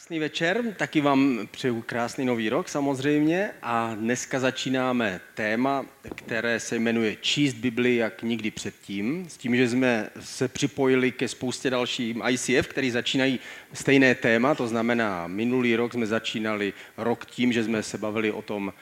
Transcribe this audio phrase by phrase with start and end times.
[0.00, 3.50] Krásný večer, taky vám přeju krásný nový rok samozřejmě.
[3.62, 9.68] A dneska začínáme téma, které se jmenuje Číst Bibli jak nikdy předtím, s tím, že
[9.68, 13.40] jsme se připojili ke spoustě dalším ICF, který začínají
[13.72, 18.42] stejné téma, to znamená minulý rok jsme začínali rok tím, že jsme se bavili o
[18.42, 18.72] tom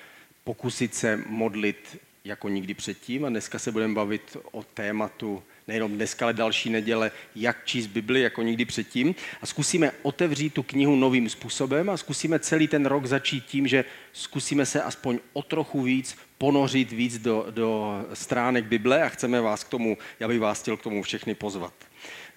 [0.45, 3.25] pokusit se modlit jako nikdy předtím.
[3.25, 8.21] A dneska se budeme bavit o tématu nejenom dneska, ale další neděle, jak číst Bibli
[8.21, 9.15] jako nikdy předtím.
[9.43, 13.85] A zkusíme otevřít tu knihu novým způsobem a zkusíme celý ten rok začít tím, že
[14.13, 19.65] zkusíme se aspoň o trochu víc ponořit víc do, do stránek Bible a chceme vás
[19.65, 21.88] k tomu, já bych vás chtěl k tomu všechny pozvat.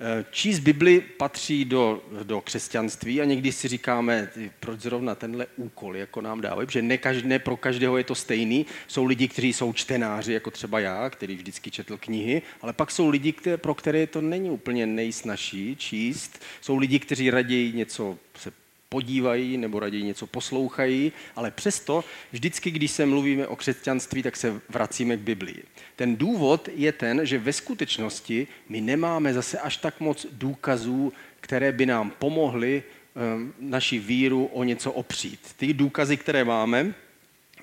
[0.04, 4.30] Eh, číst Bibli patří do, do křesťanství a někdy si říkáme,
[4.60, 8.16] proč zrovna tenhle úkol jako nám dávají, protože ne, každé, ne pro každého je to
[8.16, 8.66] stejný.
[8.88, 13.10] Jsou lidi, kteří jsou čtenáři, jako třeba já, který vždycky četl knihy, ale pak jsou
[13.10, 16.42] lidi, které, pro které to není úplně nejsnažší číst.
[16.62, 18.52] Jsou lidi, kteří raději něco se
[18.92, 24.62] podívají nebo raději něco poslouchají, ale přesto vždycky, když se mluvíme o křesťanství, tak se
[24.70, 25.64] vracíme k Biblii.
[25.96, 31.72] Ten důvod je ten, že ve skutečnosti my nemáme zase až tak moc důkazů, které
[31.72, 35.40] by nám pomohly um, naši víru o něco opřít.
[35.58, 36.94] Ty důkazy, které máme,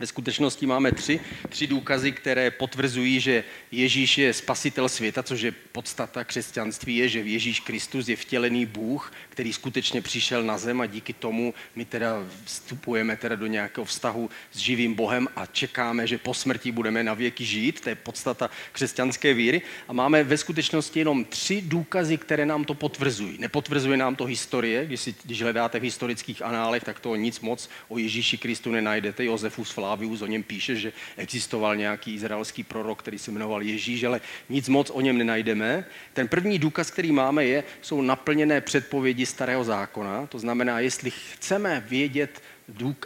[0.00, 5.52] ve skutečnosti máme tři, tři důkazy, které potvrzují, že Ježíš je spasitel světa, což je
[5.52, 10.86] podstata křesťanství, je, že Ježíš Kristus je vtělený Bůh, který skutečně přišel na zem a
[10.86, 16.18] díky tomu my teda vstupujeme teda do nějakého vztahu s živým Bohem a čekáme, že
[16.18, 17.80] po smrti budeme na věky žít.
[17.80, 19.62] To je podstata křesťanské víry.
[19.88, 23.38] A máme ve skutečnosti jenom tři důkazy, které nám to potvrzují.
[23.38, 27.68] Nepotvrzuje nám to historie, když, si, když hledáte v historických análech, tak to nic moc
[27.88, 29.24] o Ježíši Kristu nenajdete.
[29.24, 34.20] Josefus Flavius o něm píše, že existoval nějaký izraelský prorok, který se jmenoval Ježíš, ale
[34.48, 35.84] nic moc o něm nenajdeme.
[36.12, 40.26] Ten první důkaz, který máme, je, jsou naplněné předpovědi starého zákona.
[40.26, 42.42] To znamená, jestli chceme vědět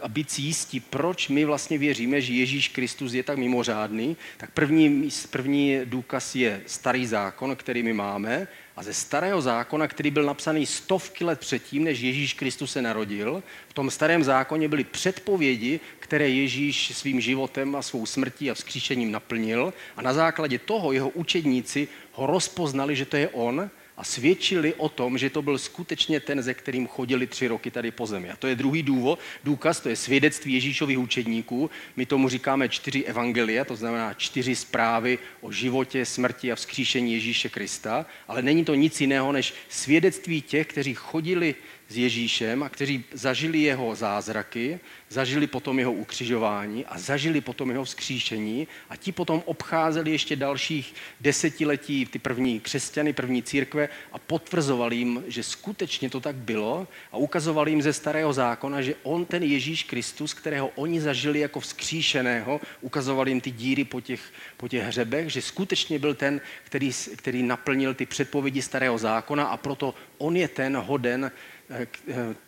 [0.01, 4.51] a být si jistí, proč my vlastně věříme, že Ježíš Kristus je tak mimořádný, tak
[4.51, 8.47] první, první důkaz je starý zákon, který my máme.
[8.75, 13.43] A ze starého zákona, který byl napsaný stovky let předtím, než Ježíš Kristus se narodil,
[13.67, 19.11] v tom starém zákoně byly předpovědi, které Ježíš svým životem a svou smrtí a vzkříšením
[19.11, 19.73] naplnil.
[19.97, 24.89] A na základě toho jeho učedníci ho rozpoznali, že to je on a svědčili o
[24.89, 28.29] tom, že to byl skutečně ten, ze kterým chodili tři roky tady po zemi.
[28.29, 31.69] A to je druhý důvod, důkaz, to je svědectví Ježíšových učedníků.
[31.95, 37.49] My tomu říkáme čtyři evangelia, to znamená čtyři zprávy o životě, smrti a vzkříšení Ježíše
[37.49, 41.55] Krista, ale není to nic jiného než svědectví těch, kteří chodili
[41.89, 44.79] s Ježíšem a kteří zažili jeho zázraky,
[45.09, 50.93] zažili potom jeho ukřižování a zažili potom jeho vzkříšení a ti potom obcházeli ještě dalších
[51.21, 57.17] desetiletí ty první křesťany, první církve a potvrzovali jim, že skutečně to tak bylo a
[57.17, 62.61] ukazovali jim ze starého zákona, že on, ten Ježíš Kristus, kterého oni zažili jako vzkříšeného,
[62.81, 64.21] ukazovali jim ty díry po těch,
[64.57, 69.57] po těch hřebech, že skutečně byl ten, který, který naplnil ty předpovědi starého zákona a
[69.57, 71.31] proto on je ten hoden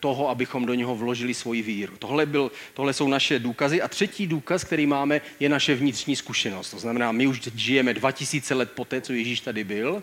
[0.00, 1.96] toho, abychom do něho vložili svoji víru.
[1.98, 3.82] Tohle, byl, tohle jsou naše důkazy.
[3.82, 6.70] A třetí důkaz, který máme, je naše vnitřní zkušenost.
[6.70, 10.02] To znamená, my už žijeme 2000 let poté, co Ježíš tady byl,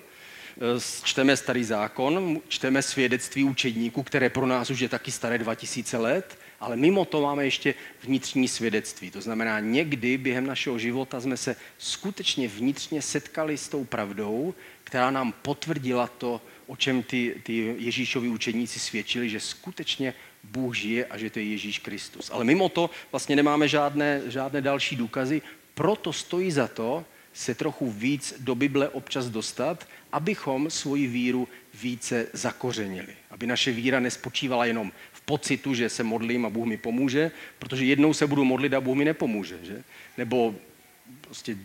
[0.58, 5.98] eh, čteme starý zákon, čteme svědectví učedníků, které pro nás už je taky staré 2000
[5.98, 7.74] let, ale mimo to máme ještě
[8.04, 9.12] vnitřní svědectví.
[9.12, 14.54] To znamená, někdy během našeho života jsme se skutečně vnitřně setkali s tou pravdou,
[14.84, 16.42] která nám potvrdila to,
[16.74, 20.14] o čem ty, ty Ježíšovi učeníci svědčili, že skutečně
[20.44, 22.30] Bůh žije a že to je Ježíš Kristus.
[22.34, 25.42] Ale mimo to vlastně nemáme žádné, žádné další důkazy,
[25.74, 31.48] proto stojí za to se trochu víc do Bible občas dostat, abychom svoji víru
[31.82, 33.14] více zakořenili.
[33.32, 37.86] Aby naše víra nespočívala jenom v pocitu, že se modlím a Bůh mi pomůže, protože
[37.86, 39.60] jednou se budu modlit a Bůh mi nepomůže.
[39.62, 39.84] Že?
[40.18, 40.56] Nebo
[41.22, 41.58] prostě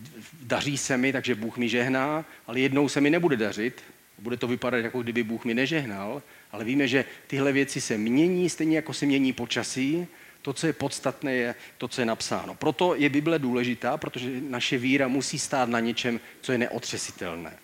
[0.43, 3.83] daří se mi, takže Bůh mi žehná, ale jednou se mi nebude dařit
[4.19, 8.51] bude to vypadat, jako kdyby Bůh mi nežehnal, ale víme, že tyhle věci se mění,
[8.51, 10.07] stejně jako se mění počasí.
[10.43, 12.55] To, co je podstatné, je to, co je napsáno.
[12.55, 17.57] Proto je Bible důležitá, protože naše víra musí stát na něčem, co je neotřesitelné.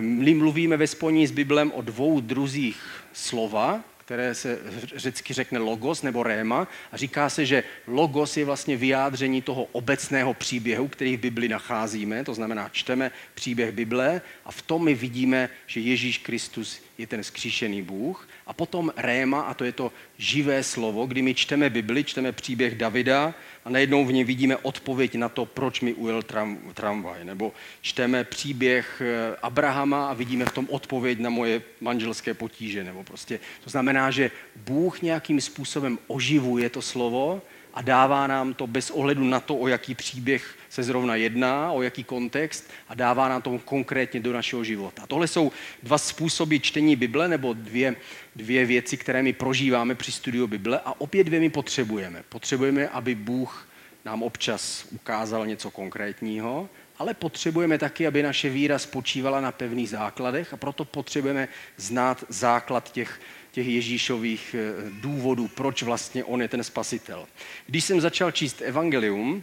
[0.00, 4.58] My mluvíme ve spojení s Biblem o dvou druzích slova, které se
[4.96, 10.34] řecky řekne logos nebo réma a říká se, že logos je vlastně vyjádření toho obecného
[10.34, 15.48] příběhu, který v Bibli nacházíme, to znamená čteme příběh Bible a v tom my vidíme,
[15.66, 18.28] že Ježíš Kristus je ten skříšený Bůh.
[18.46, 22.74] A potom réma, a to je to živé slovo, kdy my čteme Bibli, čteme příběh
[22.74, 23.34] Davida
[23.64, 27.24] a najednou v něm vidíme odpověď na to, proč mi ujel tram, tramvaj.
[27.24, 32.84] Nebo čteme příběh eh, Abrahama a vidíme v tom odpověď na moje manželské potíže.
[32.84, 37.42] Nebo prostě, to znamená, že Bůh nějakým způsobem oživuje to slovo
[37.74, 41.82] a dává nám to bez ohledu na to, o jaký příběh se zrovna jedná, o
[41.82, 45.02] jaký kontext a dává nám to konkrétně do našeho života.
[45.02, 47.96] A tohle jsou dva způsoby čtení Bible nebo dvě,
[48.36, 52.22] dvě věci, které my prožíváme při studiu Bible a obě dvě my potřebujeme.
[52.28, 53.68] Potřebujeme, aby Bůh
[54.04, 56.68] nám občas ukázal něco konkrétního,
[56.98, 62.92] ale potřebujeme taky, aby naše víra spočívala na pevných základech a proto potřebujeme znát základ
[62.92, 63.20] těch
[63.54, 67.26] těch Ježíšových eh, důvodů, proč vlastně on je ten spasitel.
[67.66, 69.42] Když jsem začal číst evangelium,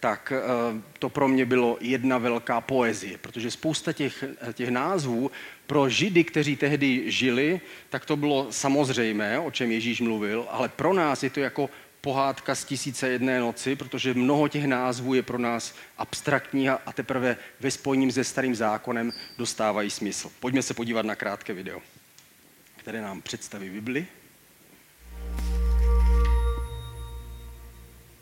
[0.00, 0.42] tak eh,
[0.98, 5.30] to pro mě bylo jedna velká poezie, protože spousta těch, eh, těch názvů
[5.66, 7.60] pro Židy, kteří tehdy žili,
[7.90, 11.70] tak to bylo samozřejmé, o čem Ježíš mluvil, ale pro nás je to jako
[12.00, 17.36] pohádka z tisíce jedné noci, protože mnoho těch názvů je pro nás abstraktní a teprve
[17.60, 20.30] ve spojení se starým zákonem dostávají smysl.
[20.40, 21.91] Pojďme se podívat na krátké video
[22.82, 24.06] které nám představí Bibli.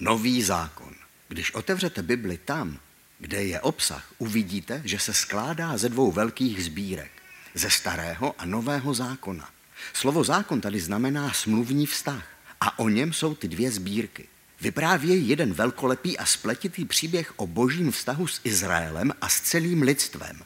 [0.00, 0.94] Nový zákon.
[1.28, 2.78] Když otevřete Bibli tam,
[3.18, 7.10] kde je obsah, uvidíte, že se skládá ze dvou velkých sbírek.
[7.54, 9.50] Ze starého a nového zákona.
[9.92, 12.26] Slovo zákon tady znamená smluvní vztah
[12.60, 14.28] a o něm jsou ty dvě sbírky.
[14.60, 20.42] Vyprávějí jeden velkolepý a spletitý příběh o božím vztahu s Izraelem a s celým lidstvem.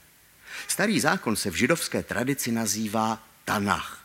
[0.68, 4.03] Starý zákon se v židovské tradici nazývá Tanach.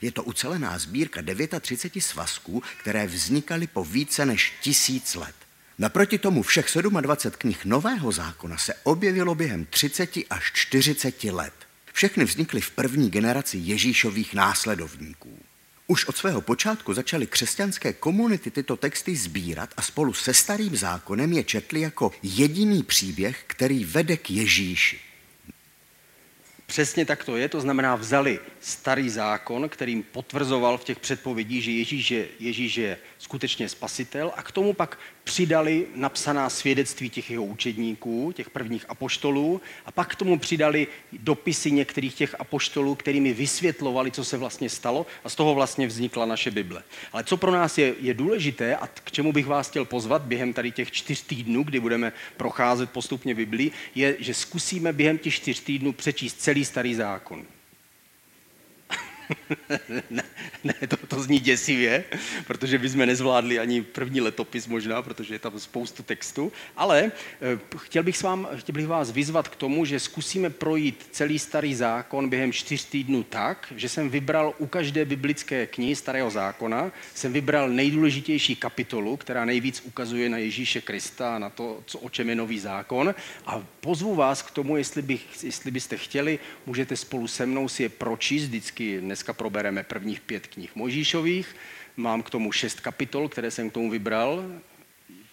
[0.00, 1.22] Je to ucelená sbírka
[1.60, 5.34] 39 svazků, které vznikaly po více než tisíc let.
[5.78, 6.66] Naproti tomu všech
[7.00, 11.54] 27 knih Nového zákona se objevilo během 30 až 40 let.
[11.92, 15.38] Všechny vznikly v první generaci Ježíšových následovníků.
[15.86, 21.32] Už od svého počátku začaly křesťanské komunity tyto texty sbírat a spolu se starým zákonem
[21.32, 25.00] je četli jako jediný příběh, který vede k Ježíši.
[26.72, 31.70] Přesně tak to je, to znamená vzali starý zákon, kterým potvrzoval v těch předpovědích, že
[31.70, 37.44] Ježíš je, Ježíš je skutečně spasitel a k tomu pak přidali napsaná svědectví těch jeho
[37.44, 44.10] učedníků, těch prvních apoštolů a pak k tomu přidali dopisy některých těch apoštolů, kterými vysvětlovali,
[44.10, 46.82] co se vlastně stalo a z toho vlastně vznikla naše Bible.
[47.12, 50.52] Ale co pro nás je, je důležité a k čemu bych vás chtěl pozvat během
[50.52, 55.60] tady těch čtyř týdnů, kdy budeme procházet postupně Biblii, je, že zkusíme během těch čtyř
[55.60, 57.46] týdnů přečíst celý starý zákon.
[60.10, 60.22] ne,
[60.64, 62.04] ne to, to zní děsivě,
[62.46, 68.02] protože bychom nezvládli ani první letopis možná, protože je tam spoustu textu, ale eh, chtěl
[68.02, 72.28] bych, s vám, chtěl bych vás vyzvat k tomu, že zkusíme projít celý starý zákon
[72.28, 77.68] během čtyř týdnů tak, že jsem vybral u každé biblické knihy starého zákona, jsem vybral
[77.68, 82.58] nejdůležitější kapitolu, která nejvíc ukazuje na Ježíše Krista na to, co, o čem je nový
[82.58, 83.14] zákon.
[83.46, 87.82] A pozvu vás k tomu, jestli, bych, jestli byste chtěli, můžete spolu se mnou si
[87.82, 91.56] je pročíst vždycky dneska probereme prvních pět knih Mojžíšových.
[91.96, 94.42] Mám k tomu šest kapitol, které jsem k tomu vybral,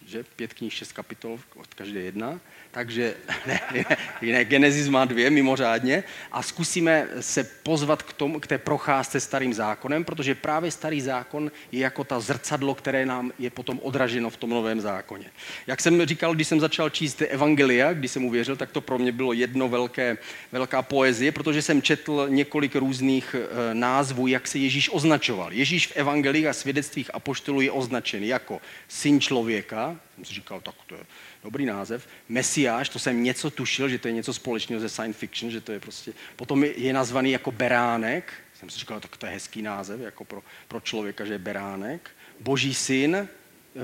[0.06, 2.40] že pět knih, šest kapitol od každé jedna.
[2.70, 3.14] Takže
[3.46, 3.84] ne, ne,
[4.22, 9.54] ne, Genesis má dvě mimořádně a zkusíme se pozvat k, tomu, k té procházce starým
[9.54, 14.36] zákonem, protože právě starý zákon je jako ta zrcadlo, které nám je potom odraženo v
[14.36, 15.26] tom novém zákoně.
[15.66, 19.12] Jak jsem říkal, když jsem začal číst Evangelia, když jsem uvěřil, tak to pro mě
[19.12, 20.18] bylo jedno velké,
[20.52, 25.52] velká poezie, protože jsem četl několik různých e, názvů, jak se Ježíš označoval.
[25.52, 30.74] Ježíš v Evangelii a svědectvích apoštolů je označen jako syn člověka, jsem si říkal, tak
[30.86, 31.00] to je
[31.44, 32.08] dobrý název.
[32.28, 35.72] Mesiáš, to jsem něco tušil, že to je něco společného ze science fiction, že to
[35.72, 40.00] je prostě, potom je nazvaný jako beránek, jsem si říkal, tak to je hezký název,
[40.00, 42.10] jako pro, pro člověka, že je beránek.
[42.40, 43.28] Boží syn,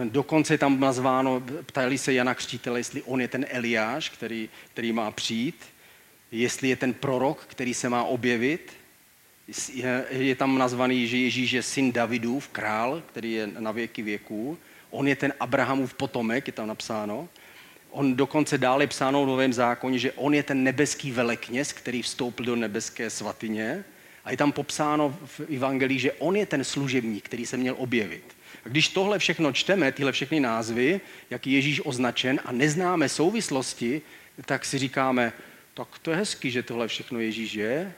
[0.04, 4.92] dokonce je tam nazváno, ptali se Jana Křtítele, jestli on je ten Eliáš, který, který
[4.92, 5.64] má přijít,
[6.32, 8.72] jestli je ten prorok, který se má objevit,
[9.72, 14.58] je, je tam nazvaný, že Ježíš je syn Davidův, král, který je na věky věků.
[14.90, 17.28] On je ten Abrahamův potomek, je tam napsáno.
[17.96, 22.46] On dokonce dále psáno v Novém zákoně, že on je ten nebeský velekněz, který vstoupil
[22.46, 23.84] do nebeské svatyně.
[24.24, 28.36] A je tam popsáno v Evangelii, že on je ten služebník, který se měl objevit.
[28.64, 31.00] A když tohle všechno čteme, tyhle všechny názvy,
[31.30, 34.02] jak je Ježíš označen a neznáme souvislosti,
[34.44, 35.32] tak si říkáme,
[35.74, 37.92] tak to je hezký, že tohle všechno Ježíš je,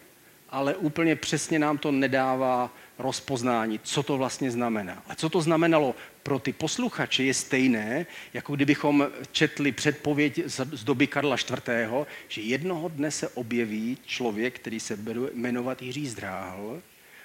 [0.50, 5.02] ale úplně přesně nám to nedává rozpoznání, co to vlastně znamená.
[5.08, 5.94] A co to znamenalo
[6.28, 11.88] pro ty posluchače je stejné, jako kdybychom četli předpověď z doby Karla IV.,
[12.28, 16.82] že jednoho dne se objeví člověk, který se bude jmenovat Jiří Zdráhl,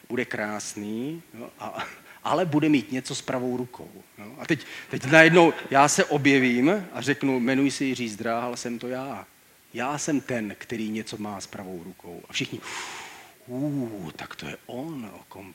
[0.10, 1.84] bude krásný jo, a,
[2.24, 3.92] ale bude mít něco s pravou rukou.
[4.18, 4.36] No?
[4.40, 8.88] A teď, teď najednou já se objevím a řeknu, jmenuji se Jiří Zdráhal, jsem to
[8.88, 9.28] já.
[9.74, 12.22] Já jsem ten, který něco má s pravou rukou.
[12.30, 12.60] A všichni,
[13.48, 15.54] uh, tak to je on, o kom,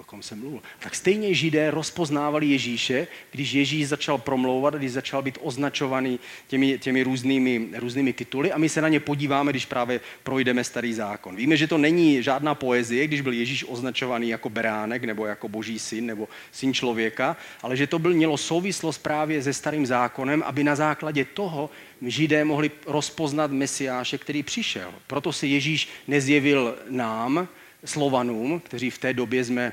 [0.00, 0.62] o kom jsem mluvil.
[0.78, 7.02] Tak stejně židé rozpoznávali Ježíše, když Ježíš začal promlouvat, když začal být označovaný těmi, těmi
[7.02, 11.36] různými, různými tituly a my se na ně podíváme, když právě projdeme starý zákon.
[11.36, 15.78] Víme, že to není žádná poezie, když byl Ježíš označovaný jako beránek nebo jako boží
[15.78, 20.64] syn nebo syn člověka, ale že to byl, mělo souvislost právě se starým zákonem, aby
[20.64, 21.70] na základě toho
[22.06, 24.94] židé mohli rozpoznat Mesiáše, který přišel.
[25.06, 27.48] Proto se Ježíš nezjevil nám,
[27.84, 29.72] Slovanům, kteří v té době jsme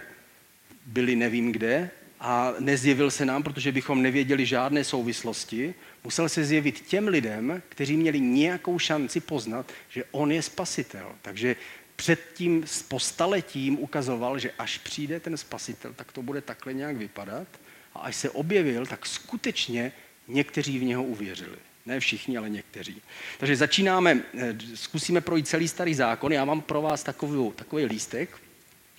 [0.86, 5.74] byli nevím kde, a nezjevil se nám, protože bychom nevěděli žádné souvislosti.
[6.03, 11.15] Musel se zjevit těm lidem, kteří měli nějakou šanci poznat, že on je spasitel.
[11.21, 11.55] Takže
[11.95, 17.48] před tím postaletím ukazoval, že až přijde ten spasitel, tak to bude takhle nějak vypadat.
[17.95, 19.91] A až se objevil, tak skutečně
[20.27, 21.57] někteří v něho uvěřili.
[21.86, 23.01] Ne všichni, ale někteří.
[23.38, 26.33] Takže začínáme, eh, zkusíme projít celý starý zákon.
[26.33, 28.29] Já mám pro vás takový, takový lístek.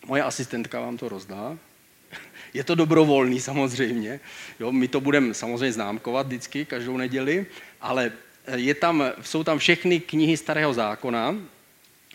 [0.06, 1.58] Moje asistentka vám to rozdá.
[2.54, 4.20] Je to dobrovolný samozřejmě.
[4.60, 7.46] Jo, my to budeme samozřejmě známkovat vždycky, každou neděli,
[7.80, 8.12] ale
[8.46, 11.36] eh, je tam, jsou tam všechny knihy starého zákona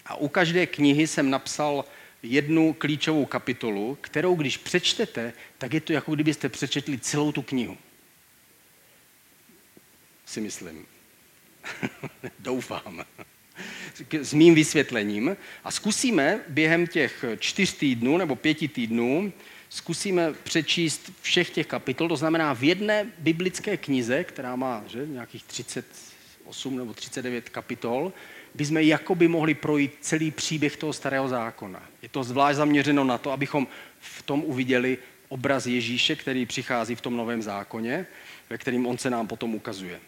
[0.06, 1.86] a u každé knihy jsem napsal
[2.24, 7.78] jednu klíčovou kapitolu, kterou když přečtete, tak je to jako kdybyste přečetli celou tu knihu
[10.26, 10.86] si myslím.
[12.40, 13.06] Doufám.
[14.12, 15.38] S mým vysvětlením.
[15.64, 19.34] A zkusíme během těch čtyř týdnů nebo pěti týdnů,
[19.70, 25.44] zkusíme přečíst všech těch kapitol, to znamená v jedné biblické knize, která má že, nějakých
[25.44, 28.14] 38 nebo 39 kapitol,
[28.56, 31.84] bychom jakoby mohli projít celý příběh toho starého zákona.
[32.02, 33.68] Je to zvlášť zaměřeno na to, abychom
[34.00, 34.98] v tom uviděli
[35.30, 38.08] obraz Ježíše, který přichází v tom novém zákoně,
[38.50, 40.00] ve kterým on se nám potom ukazuje.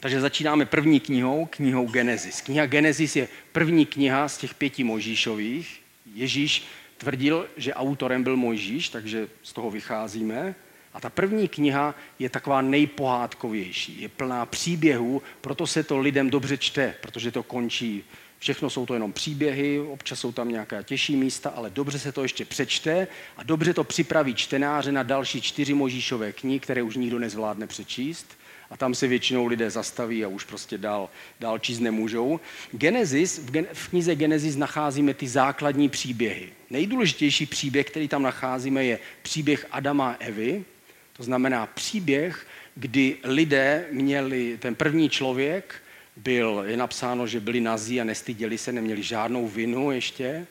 [0.00, 2.40] Takže začínáme první knihou, knihou Genesis.
[2.40, 5.80] Kniha Genesis je první kniha z těch pěti Mojžíšových.
[6.14, 6.64] Ježíš
[6.98, 10.54] tvrdil, že autorem byl Mojžíš, takže z toho vycházíme.
[10.94, 16.56] A ta první kniha je taková nejpohádkovější, je plná příběhů, proto se to lidem dobře
[16.56, 18.04] čte, protože to končí.
[18.38, 22.22] Všechno jsou to jenom příběhy, občas jsou tam nějaká těžší místa, ale dobře se to
[22.22, 27.18] ještě přečte a dobře to připraví čtenáře na další čtyři Možíšové knihy, které už nikdo
[27.18, 28.39] nezvládne přečíst
[28.70, 31.10] a tam se většinou lidé zastaví a už prostě dál,
[31.40, 32.40] dál číst nemůžou.
[32.72, 36.52] Genesis, v, gen, v knize Genesis nacházíme ty základní příběhy.
[36.70, 40.64] Nejdůležitější příběh, který tam nacházíme, je příběh Adama a Evy.
[41.12, 45.74] To znamená příběh, kdy lidé měli, ten první člověk
[46.16, 50.46] byl, je napsáno, že byli nazí a nestyděli se, neměli žádnou vinu ještě,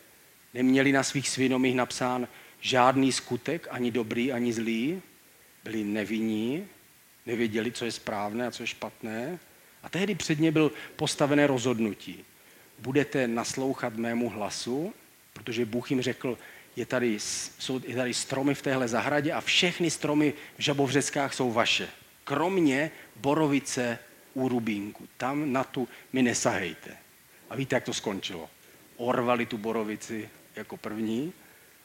[0.54, 2.28] neměli na svých svědomích napsán
[2.62, 5.02] žádný skutek, ani dobrý, ani zlý,
[5.64, 6.68] byli nevinní,
[7.26, 9.40] nevěděli, co je správné a co je špatné.
[9.84, 12.26] A tehdy před ně byl postavené rozhodnutí.
[12.80, 14.94] Budete naslouchat mému hlasu,
[15.34, 16.38] protože Bůh jim řekl,
[16.76, 17.18] je tady,
[17.60, 21.90] jsou je tady stromy v téhle zahradě a všechny stromy v žabovřeskách jsou vaše.
[22.24, 24.00] Kromě borovice
[24.34, 25.08] u Rubínku.
[25.18, 26.98] Tam na tu mi nesahejte.
[27.50, 28.50] A víte, jak to skončilo?
[28.98, 31.34] Orvali tu borovici jako první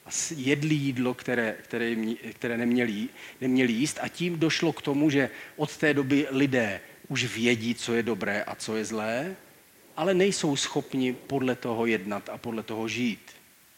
[0.07, 1.97] a jedli jídlo, které, které,
[2.33, 3.09] které neměli,
[3.41, 7.95] neměli jíst a tím došlo k tomu, že od té doby lidé už vědí, co
[7.95, 9.37] je dobré a co je zlé,
[9.97, 13.21] ale nejsou schopni podle toho jednat a podle toho žít.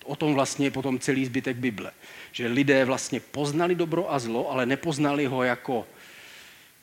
[0.05, 1.91] O tom vlastně je potom celý zbytek Bible.
[2.33, 5.87] Že lidé vlastně poznali dobro a zlo, ale nepoznali ho jako,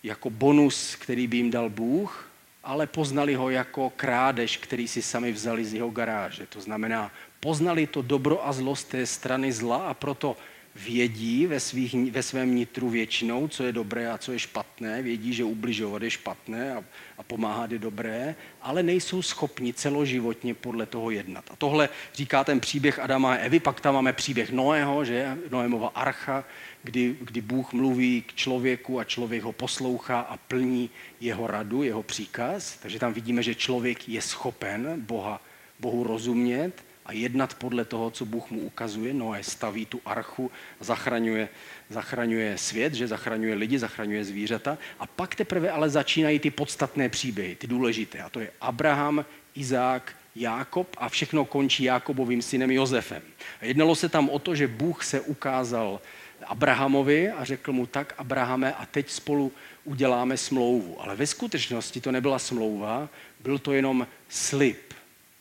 [0.04, 2.30] jako bonus, který by jim dal Bůh,
[2.64, 6.46] ale poznali ho jako krádež, který si sami vzali z jeho garáže.
[6.46, 7.12] To znamená,
[7.44, 10.38] poznali to dobro a zlo z té strany zla a proto
[10.76, 15.34] vědí ve, svých, ve svém nitru většinou, co je dobré a co je špatné, vědí,
[15.34, 16.84] že ubližovat je špatné a,
[17.18, 21.46] a pomáhat je dobré, ale nejsou schopni celoživotně podle toho jednat.
[21.52, 25.92] A tohle říká ten příběh Adama a Evy, pak tam máme příběh Noého, že Noémova
[25.96, 26.44] archa,
[26.84, 30.90] kdy, kdy Bůh mluví k člověku a člověk ho poslouchá a plní
[31.22, 32.78] jeho radu, jeho příkaz.
[32.82, 35.42] Takže tam vidíme, že člověk je schopen Boha,
[35.80, 39.14] Bohu rozumět a jednat podle toho, co Bůh mu ukazuje.
[39.14, 41.50] Noé staví tu archu, zachraňuje,
[41.90, 44.78] zachraňuje svět, že zachraňuje lidi, zachraňuje zvířata.
[45.00, 48.20] A pak teprve ale začínají ty podstatné příběhy, ty důležité.
[48.20, 53.22] A to je Abraham, Izák, Jákob a všechno končí Jákobovým synem Josefem.
[53.62, 56.02] A jednalo se tam o to, že Bůh se ukázal
[56.46, 59.52] Abrahamovi a řekl mu tak, Abrahame, a teď spolu
[59.84, 61.02] uděláme smlouvu.
[61.02, 64.93] Ale ve skutečnosti to nebyla smlouva, byl to jenom slib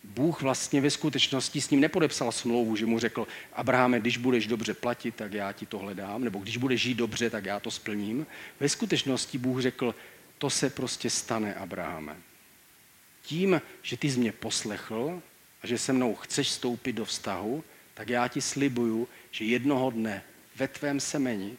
[0.05, 4.75] Bůh vlastně ve skutečnosti s ním nepodepsal smlouvu, že mu řekl, Abrahame, když budeš dobře
[4.75, 8.27] platit, tak já ti to hledám, nebo když budeš žít dobře, tak já to splním.
[8.61, 9.95] Ve skutečnosti Bůh řekl,
[10.39, 12.17] to se prostě stane, Abrahame.
[13.23, 15.23] Tím, že ty jsi mě poslechl
[15.63, 20.23] a že se mnou chceš stoupit do vztahu, tak já ti slibuju, že jednoho dne
[20.57, 21.57] ve tvém semeni,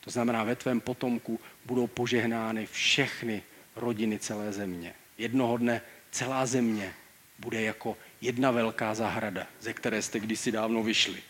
[0.00, 3.42] to znamená ve tvém potomku, budou požehnány všechny
[3.76, 4.94] rodiny celé země.
[5.18, 6.94] Jednoho dne celá země
[7.38, 11.22] bude jako jedna velká zahrada, ze které jste kdysi dávno vyšli.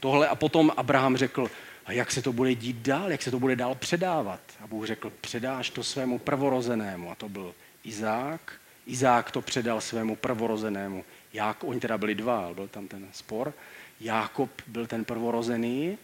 [0.00, 1.50] Tohle a potom Abraham řekl,
[1.86, 4.40] a jak se to bude dít dál, jak se to bude dál předávat.
[4.60, 7.10] A Bůh řekl, předáš to svému prvorozenému.
[7.10, 8.52] A to byl Izák.
[8.86, 11.04] Izák to předal svému prvorozenému.
[11.32, 13.52] Jak, oni teda byli dva, byl tam ten spor.
[14.00, 15.98] Jákob byl ten prvorozený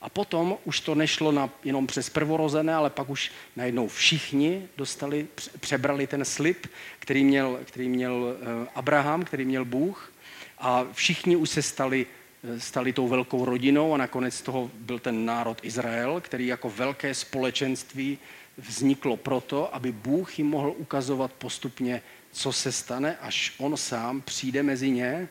[0.00, 5.26] a potom už to nešlo na, jenom přes prvorozené, ale pak už najednou všichni dostali,
[5.60, 6.66] přebrali ten slib,
[6.98, 10.12] který měl, který měl eh, Abraham, který měl Bůh.
[10.58, 12.06] A všichni už se stali,
[12.44, 17.14] eh, stali tou velkou rodinou a nakonec toho byl ten národ Izrael, který jako velké
[17.14, 18.18] společenství
[18.58, 22.02] vzniklo proto, aby Bůh jim mohl ukazovat postupně,
[22.32, 25.28] co se stane, až on sám přijde mezi ně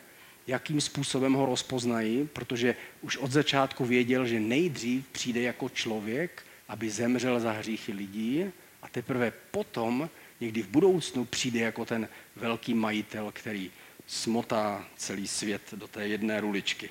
[0.47, 6.89] jakým způsobem ho rozpoznají, protože už od začátku věděl, že nejdřív přijde jako člověk, aby
[6.89, 8.45] zemřel za hříchy lidí
[8.81, 10.09] a teprve potom,
[10.41, 13.71] někdy v budoucnu, přijde jako ten velký majitel, který
[14.07, 16.89] smotá celý svět do té jedné ruličky.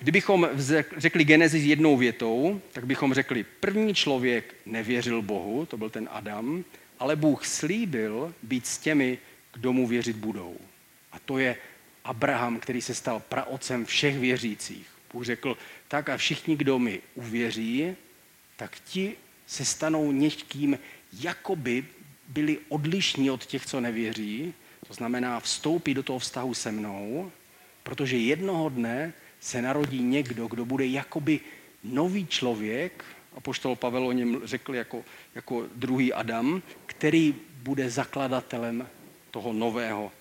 [0.00, 0.48] Kdybychom
[0.96, 6.64] řekli Genesis jednou větou, tak bychom řekli, první člověk nevěřil Bohu, to byl ten Adam,
[6.98, 9.18] ale Bůh slíbil být s těmi,
[9.52, 10.56] kdo mu věřit budou.
[11.12, 11.56] A to je
[12.04, 14.86] Abraham, který se stal praocem všech věřících.
[15.12, 15.56] Bůh řekl,
[15.88, 17.96] tak a všichni, kdo mi uvěří,
[18.56, 20.78] tak ti se stanou někým,
[21.12, 21.84] jako by
[22.28, 24.54] byli odlišní od těch, co nevěří.
[24.86, 27.32] To znamená, vstoupí do toho vztahu se mnou,
[27.82, 31.40] protože jednoho dne se narodí někdo, kdo bude jakoby
[31.84, 33.04] nový člověk,
[33.36, 38.88] a poštol Pavel o něm řekl jako, jako druhý Adam, který bude zakladatelem
[39.30, 40.12] toho nového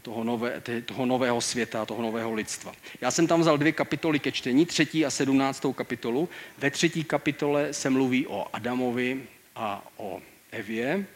[0.00, 2.72] toho, nové, toho nového světa, toho nového lidstva.
[3.00, 6.28] Já jsem tam vzal dvě kapitoly ke čtení, třetí a sedmnáctou kapitolu.
[6.58, 9.22] Ve třetí kapitole se mluví o Adamovi
[9.56, 10.20] a o
[10.50, 11.06] Evě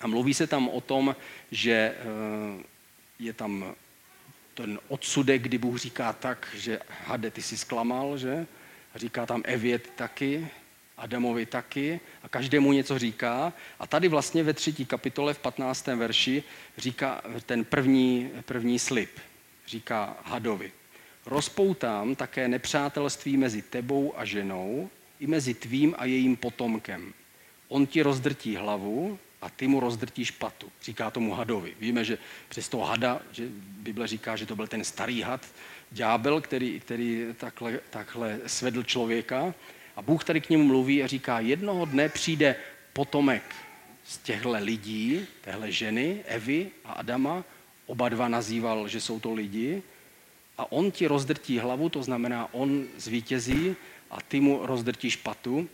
[0.00, 1.16] a mluví se tam o tom,
[1.50, 2.64] že eh,
[3.18, 3.74] je tam
[4.54, 8.46] ten odsudek, kdy Bůh říká tak, že Hade, ty jsi zklamal, že?
[8.94, 10.48] A říká tam Evě taky,
[10.96, 13.52] Adamovi taky a každému něco říká.
[13.78, 15.86] A tady vlastně ve třetí kapitole v 15.
[15.86, 16.42] verši
[16.76, 19.10] říká ten první, první slib.
[19.66, 20.72] Říká Hadovi.
[21.26, 27.12] Rozpoutám také nepřátelství mezi tebou a ženou i mezi tvým a jejím potomkem.
[27.68, 30.72] On ti rozdrtí hlavu a ty mu rozdrtíš patu.
[30.82, 31.74] Říká tomu hadovi.
[31.80, 35.46] Víme, že přes toho hada, že Bible říká, že to byl ten starý had,
[35.90, 39.54] ďábel, který, který takhle, takhle svedl člověka
[39.96, 42.56] a Bůh tady k němu mluví a říká, jednoho dne přijde
[42.92, 43.42] potomek
[44.04, 47.44] z těchto lidí, téhle ženy, Evy a Adama,
[47.86, 49.82] oba dva nazýval, že jsou to lidi,
[50.58, 53.76] a on ti rozdrtí hlavu, to znamená, on zvítězí
[54.10, 55.68] a ty mu rozdrtíš patu,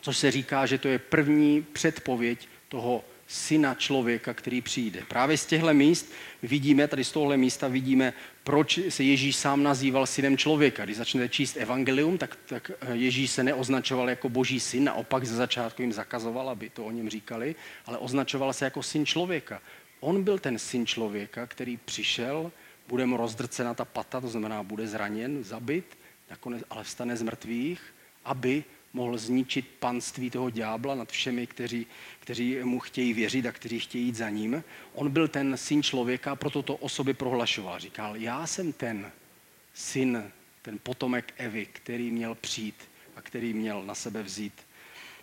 [0.00, 5.02] což se říká, že to je první předpověď toho syna člověka, který přijde.
[5.08, 6.12] Právě z těchto míst
[6.42, 8.12] vidíme, tady z tohle místa vidíme,
[8.44, 10.84] proč se Ježíš sám nazýval synem člověka.
[10.84, 15.82] Když začnete číst evangelium, tak, tak Ježíš se neoznačoval jako boží syn, naopak ze začátku
[15.82, 17.54] jim zakazoval, aby to o něm říkali,
[17.86, 19.60] ale označoval se jako syn člověka.
[20.00, 22.52] On byl ten syn člověka, který přišel,
[22.88, 25.98] bude mu rozdrcena ta pata, to znamená, bude zraněn, zabit,
[26.30, 27.80] nakonec ale vstane z mrtvých,
[28.24, 31.86] aby mohl zničit panství toho ďábla nad všemi, kteří,
[32.20, 34.64] kteří mu chtějí věřit a kteří chtějí jít za ním.
[34.94, 37.78] On byl ten syn člověka, proto to o sobě prohlašoval.
[37.78, 39.12] Říkal, já jsem ten
[39.74, 40.30] syn,
[40.62, 42.74] ten potomek Evy, který měl přijít
[43.16, 44.54] a který měl na sebe vzít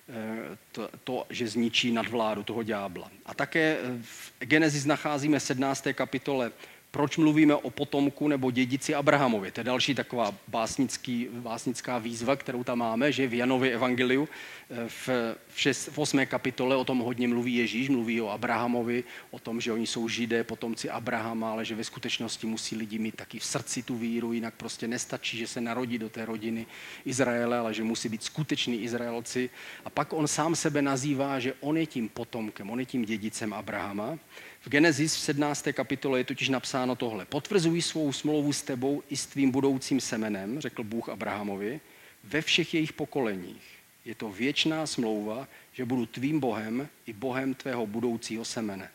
[0.09, 3.11] eh, to, to, že zničí nadvládu toho ďábla.
[3.25, 5.87] A také v Genesis nacházíme 17.
[5.93, 6.51] kapitole
[6.95, 9.51] proč mluvíme o potomku nebo dědici Abrahamovi.
[9.51, 14.87] To je další taková básnický, básnická výzva, kterou tam máme, že v Janově evangeliu eh,
[14.87, 15.09] v,
[15.47, 16.25] v, šest, v 8.
[16.25, 20.43] kapitole o tom hodně mluví Ježíš, mluví o Abrahamovi, o tom, že oni jsou židé,
[20.43, 24.53] potomci Abrahama, ale že ve skutečnosti musí lidi mít taky v srdci tu víru, jinak
[24.55, 26.65] prostě nestačí, že se narodí do té rodiny
[27.05, 29.49] Izraele, ale že musí být skuteční Izraelci.
[29.85, 33.53] A pak on sám sebe nazývá, že on je tím potomkem, on je tím dědicem
[33.53, 34.17] Abrahama.
[34.65, 35.67] V Genesis v 17.
[35.73, 37.25] kapitole je totiž napsáno tohle.
[37.25, 41.81] Potvrzují svou smlouvu s tebou i s tvým budoucím semenem, řekl Bůh Abrahamovi,
[42.23, 43.63] ve všech jejich pokoleních.
[44.05, 48.89] Je to věčná smlouva, že budu tvým Bohem i Bohem tvého budoucího semene.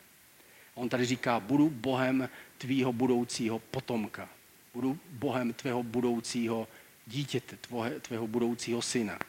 [0.75, 4.29] On tady říká, budu Bohem tvýho budoucího potomka.
[4.73, 6.67] Budu Bohem tvého budoucího
[7.07, 9.19] dítěte, tvoje, tvého budoucího syna.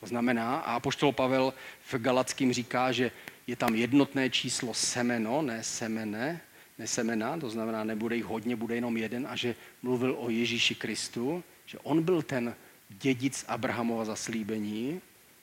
[0.00, 1.54] To znamená, a apoštol Pavel
[1.86, 3.10] v Galackým říká, že
[3.46, 6.40] je tam jednotné číslo semeno, ne semene,
[6.78, 10.74] ne semena, to znamená, nebude jich hodně, bude jenom jeden, a že mluvil o Ježíši
[10.74, 12.54] Kristu, že on byl ten
[12.88, 15.00] dědic Abrahamova zaslíbení,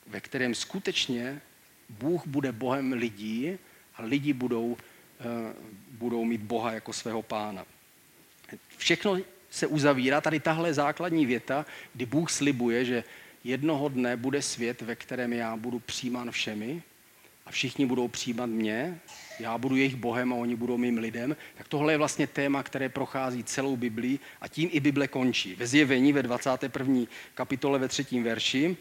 [0.08, 1.42] ve kterém skutečně
[1.90, 3.58] Bůh bude Bohem lidí
[3.96, 4.78] a lidi budou, uh,
[5.92, 7.66] budou mít Boha jako svého pána.
[8.78, 9.18] Všechno
[9.50, 13.04] se uzavírá, tady tahle základní věta, kdy Bůh slibuje, že
[13.44, 16.84] jednoho dne bude svět, ve kterém já budu přijímán všemi
[17.52, 19.00] všichni budou přijímat mě,
[19.40, 22.90] já budu jejich Bohem a oni budou mým lidem, tak tohle je vlastně téma, které
[22.90, 25.56] prochází celou Biblii a tím i Bible končí.
[25.56, 27.02] Ve zjevení ve 21.
[27.34, 28.78] kapitole ve třetím verši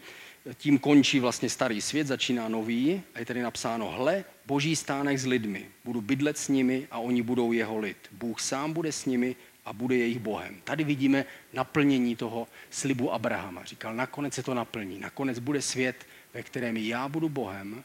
[0.53, 5.25] tím končí vlastně starý svět, začíná nový a je tady napsáno, hle, boží stánek s
[5.25, 7.97] lidmi, budu bydlet s nimi a oni budou jeho lid.
[8.11, 10.61] Bůh sám bude s nimi a bude jejich Bohem.
[10.63, 13.63] Tady vidíme naplnění toho slibu Abrahama.
[13.63, 14.99] Říkal, nakonec se to naplní.
[14.99, 17.83] Nakonec bude svět, ve kterém já budu Bohem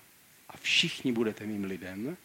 [0.56, 2.16] a všichni budete mým lidem.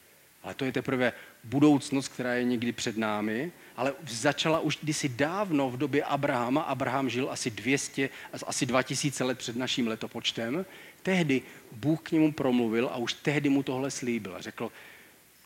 [0.44, 1.14] Ale to je teprve
[1.44, 6.62] budoucnost, která je někdy před námi, ale začala už kdysi dávno v době Abrahama.
[6.62, 8.10] Abraham žil asi 200,
[8.48, 10.66] asi 2000 let před naším letopočtem.
[11.04, 11.42] Tehdy
[11.72, 14.36] Bůh k němu promluvil a už tehdy mu tohle slíbil.
[14.40, 14.72] Řekl,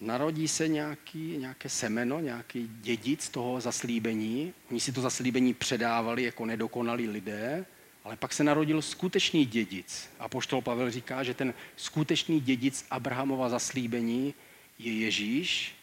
[0.01, 4.53] narodí se nějaký, nějaké semeno, nějaký dědic toho zaslíbení.
[4.71, 7.65] Oni si to zaslíbení předávali jako nedokonalí lidé,
[8.05, 10.09] ale pak se narodil skutečný dědic.
[10.19, 14.33] A poštol Pavel říká, že ten skutečný dědic Abrahamova zaslíbení
[14.79, 15.75] je Ježíš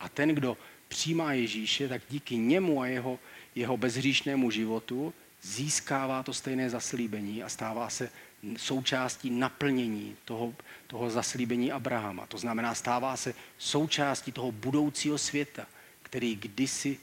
[0.00, 0.56] a ten, kdo
[0.88, 3.18] přijímá Ježíše, tak díky němu a jeho,
[3.54, 8.10] jeho bezhříšnému životu získává to stejné zaslíbení a stává se
[8.56, 10.54] součástí naplnění toho,
[10.86, 12.26] toho zaslíbení Abrahama.
[12.26, 15.66] To znamená, stává se součástí toho budoucího světa,
[16.02, 16.98] který kdysi,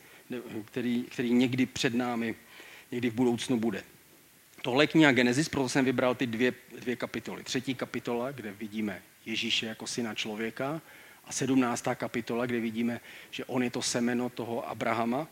[0.66, 2.36] který, který někdy před námi,
[2.92, 3.84] někdy v budoucnu bude.
[4.62, 7.44] Tohle je kniha Genesis, proto jsem vybral ty dvě, dvě kapitoly.
[7.44, 10.82] Třetí kapitola, kde vidíme Ježíše jako syna člověka
[11.26, 13.00] a sedmnáctá kapitola, kde vidíme,
[13.32, 15.28] že on je to semeno toho Abrahama.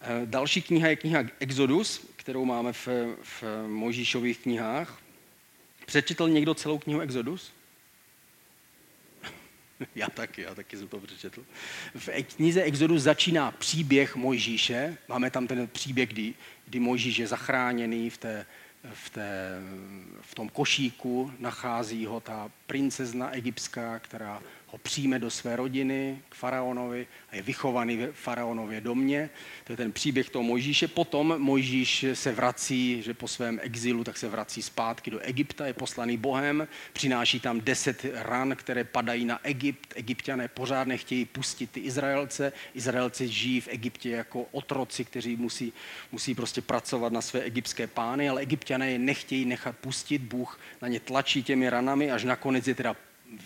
[0.00, 2.88] Eh, další kniha je kniha Exodus, kterou máme v,
[3.22, 5.00] v Mojžíšových knihách.
[5.86, 7.52] Přečetl někdo celou knihu Exodus?
[9.94, 11.44] já taky, já taky jsem to přečetl.
[11.94, 14.98] V knize Exodus začíná příběh Mojžíše.
[15.08, 16.34] Máme tam ten příběh, kdy,
[16.66, 18.46] kdy Mojžíš je zachráněný v té
[18.92, 19.58] v, té,
[20.20, 24.42] v tom košíku nachází ho ta princezna egyptská, která
[24.74, 29.30] ho přijme do své rodiny k faraonovi a je vychovaný v faraonově domě.
[29.64, 30.88] To je ten příběh toho Mojžíše.
[30.88, 35.72] Potom Mojžíš se vrací, že po svém exilu, tak se vrací zpátky do Egypta, je
[35.72, 39.92] poslaný Bohem, přináší tam deset ran, které padají na Egypt.
[39.94, 42.52] Egyptiané pořád nechtějí pustit ty Izraelce.
[42.74, 45.72] Izraelci žijí v Egyptě jako otroci, kteří musí,
[46.12, 50.22] musí prostě pracovat na své egyptské pány, ale Egyptiané je nechtějí nechat pustit.
[50.22, 52.96] Bůh na ně tlačí těmi ranami, až nakonec je teda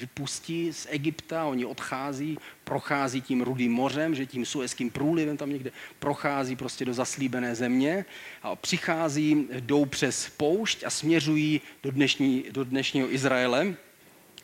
[0.00, 5.70] vypustí z Egypta, oni odchází, prochází tím rudým mořem, že tím suezkým průlivem tam někde
[5.98, 8.04] prochází prostě do zaslíbené země
[8.42, 13.74] a přichází, jdou přes poušť a směřují do, dnešní, do dnešního Izraele.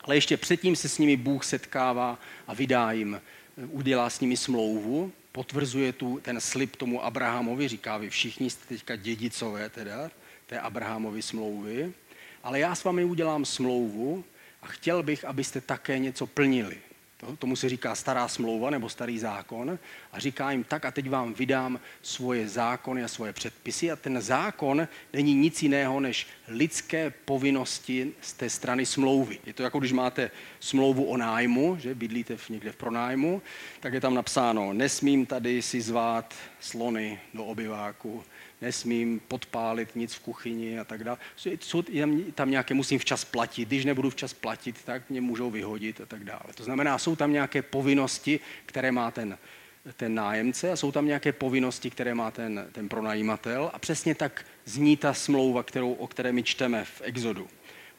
[0.05, 3.21] Ale ještě předtím se s nimi Bůh setkává a vydá jim,
[3.69, 8.97] udělá s nimi smlouvu, potvrzuje tu ten slib tomu Abrahamovi, říká, vy všichni jste teďka
[8.97, 10.11] dědicové teda,
[10.47, 11.93] té Abrahamovy smlouvy,
[12.43, 14.25] ale já s vámi udělám smlouvu,
[14.65, 16.79] a chtěl bych, abyste také něco plnili.
[17.17, 19.79] To, tomu se říká stará smlouva nebo starý zákon
[20.13, 24.21] a říká jim tak a teď vám vydám svoje zákony a svoje předpisy a ten
[24.21, 29.39] zákon není nic jiného než lidské povinnosti z té strany smlouvy.
[29.47, 33.43] Je to jako když máte smlouvu o nájmu, že bydlíte v někde v pronájmu,
[33.81, 38.25] tak je tam napsáno, nesmím tady si zvát slony do obyváku,
[38.65, 41.19] nesmím podpálit nic v kuchyni a tak dále.
[41.61, 41.83] Jsou
[42.35, 46.25] tam nějaké, musím včas platit, když nebudu včas platit, tak mě můžou vyhodit a tak
[46.25, 46.53] dále.
[46.55, 49.39] To znamená, jsou tam nějaké povinnosti, které má ten,
[49.97, 54.47] ten nájemce a jsou tam nějaké povinnosti, které má ten, ten pronajímatel a přesně tak
[54.65, 57.49] zní ta smlouva, kterou, o které my čteme v Exodu.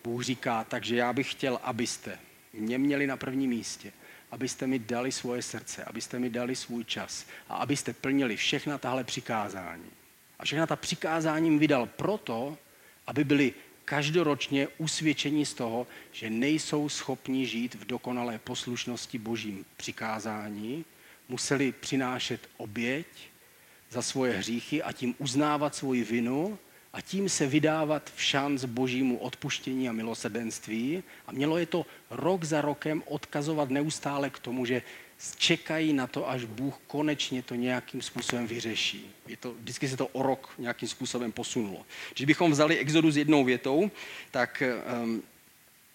[0.03, 2.19] Bůh říká, takže já bych chtěl, abyste
[2.53, 3.91] mě měli na prvním místě,
[4.31, 9.03] abyste mi dali svoje srdce, abyste mi dali svůj čas a abyste plnili všechna tahle
[9.03, 9.91] přikázání.
[10.39, 12.57] A všechna ta přikázání jim vydal proto,
[13.07, 13.53] aby byli
[13.85, 20.85] každoročně usvědčení z toho, že nejsou schopni žít v dokonalé poslušnosti božím přikázání,
[21.29, 23.07] museli přinášet oběť
[23.89, 26.57] za svoje hříchy a tím uznávat svoji vinu
[26.93, 31.03] a tím se vydávat v šanc božímu odpuštění a milosrdenství.
[31.27, 34.81] A mělo je to rok za rokem odkazovat neustále k tomu, že
[35.37, 39.11] čekají na to, až Bůh konečně to nějakým způsobem vyřeší.
[39.27, 41.85] Je to, vždycky se to o rok nějakým způsobem posunulo.
[42.15, 43.91] Když bychom vzali Exodus jednou větou,
[44.31, 44.63] tak
[45.03, 45.23] um,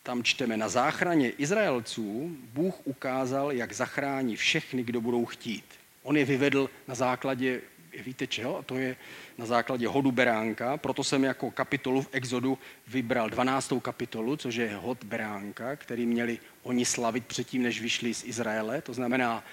[0.03, 5.65] tam čteme, na záchraně Izraelců Bůh ukázal, jak zachrání všechny, kdo budou chtít.
[6.03, 7.61] On je vyvedl na základě,
[8.05, 8.59] víte čeho?
[8.59, 8.97] A to je
[9.39, 13.73] na základě hodu beránka, proto jsem jako kapitolu v Exodu vybral 12.
[13.83, 18.83] kapitolu, což je hod beránka, který měli oni slavit předtím, než vyšli z Izraele.
[18.83, 19.45] To znamená,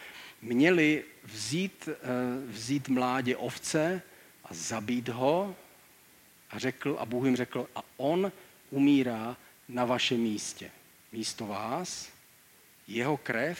[0.42, 1.96] měli vzít, eh,
[2.48, 4.02] vzít mládě ovce
[4.44, 5.56] a zabít ho
[6.50, 8.32] a řekl, a Bůh jim řekl, a on
[8.70, 9.38] umírá
[9.70, 10.72] na vašem místě.
[11.12, 12.10] Místo vás,
[12.88, 13.60] jeho krev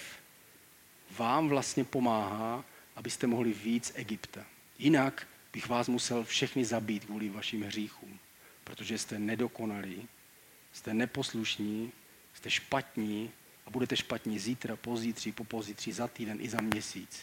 [1.18, 4.46] vám vlastně pomáhá, abyste mohli víc Egypta.
[4.80, 8.20] Jinak bych vás musel všechny zabít kvůli vašim hříchům,
[8.64, 10.08] protože jste nedokonalí,
[10.74, 11.92] jste neposlušní,
[12.38, 13.32] jste špatní
[13.66, 17.20] a budete špatní zítra, pozítří, popozítří, za týden i za měsíc.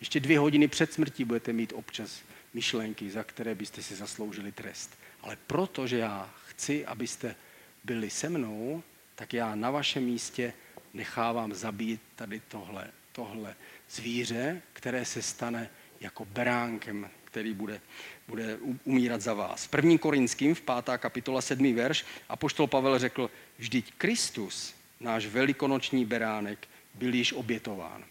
[0.00, 2.22] Ještě dvě hodiny před smrtí budete mít občas
[2.54, 4.98] myšlenky, za které byste si zasloužili trest.
[5.20, 7.36] Ale protože já chci, abyste
[7.84, 8.82] byli se mnou,
[9.14, 10.52] tak já na vašem místě
[10.94, 13.56] nechávám zabít tady tohle, tohle
[13.90, 17.80] zvíře, které se stane jako beránkem, který bude,
[18.28, 19.68] bude umírat za vás.
[19.76, 19.98] 1.
[19.98, 20.98] Korinským, v 5.
[20.98, 21.74] kapitola 7.
[21.74, 28.04] verš, apoštol Pavel řekl, vždyť Kristus, náš velikonoční beránek, byl již obětován.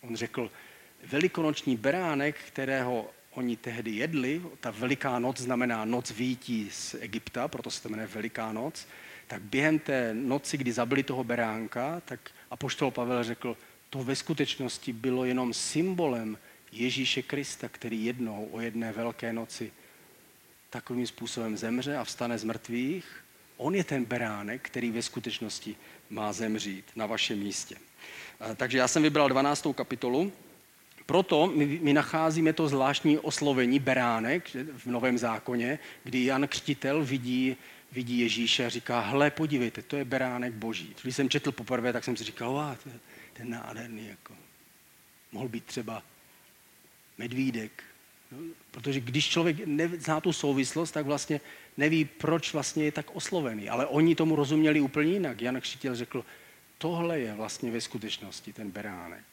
[0.00, 0.50] On řekl,
[1.04, 7.70] velikonoční beránek, kterého oni tehdy jedli, ta veliká noc znamená noc výjití z Egypta, proto
[7.70, 8.86] se to jmenuje Veliká noc,
[9.26, 13.56] tak během té noci, kdy zabili toho beránka, tak apoštol Pavel řekl,
[13.90, 16.38] to ve skutečnosti bylo jenom symbolem
[16.80, 19.72] Ježíše Krista, který jednou o jedné velké noci
[20.70, 23.24] takovým způsobem zemře a vstane z mrtvých.
[23.56, 25.76] On je ten beránek, který ve skutečnosti
[26.10, 27.76] má zemřít na vašem místě.
[28.56, 29.66] Takže já jsem vybral 12.
[29.74, 30.32] kapitolu.
[31.06, 37.56] Proto my, my nacházíme to zvláštní oslovení beránek v Novém zákoně, kdy Jan Křtitel vidí
[37.92, 40.94] vidí Ježíše a říká, hle, podívejte, to je beránek boží.
[41.02, 42.94] Když jsem četl poprvé, tak jsem si říkal, to je,
[43.32, 44.08] to je nádherný.
[44.08, 44.34] Jako.
[45.32, 46.02] Mohl být třeba
[47.18, 47.82] medvídek.
[48.32, 48.38] No,
[48.70, 51.40] protože když člověk nezná tu souvislost, tak vlastně
[51.76, 53.68] neví, proč vlastně je tak oslovený.
[53.68, 55.42] Ale oni tomu rozuměli úplně jinak.
[55.42, 56.24] Jan Křtitel řekl,
[56.78, 59.24] tohle je vlastně ve skutečnosti ten beránek.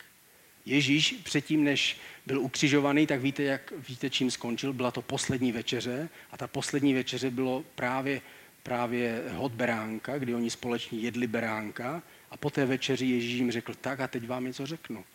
[0.65, 4.73] Ježíš předtím, než byl ukřižovaný, tak víte, jak, víte, čím skončil?
[4.73, 8.21] Byla to poslední večeře a ta poslední večeře bylo právě
[8.63, 13.73] právě hod beránka, kdy oni společně jedli beránka a po té večeři Ježíš jim řekl,
[13.81, 15.05] tak a teď vám něco řeknu.